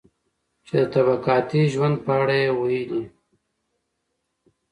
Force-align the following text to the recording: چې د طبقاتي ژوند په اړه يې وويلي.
چې 0.65 0.73
د 0.81 0.83
طبقاتي 0.93 1.61
ژوند 1.73 1.95
په 2.05 2.11
اړه 2.21 2.35
يې 2.43 2.49
وويلي. 2.55 3.03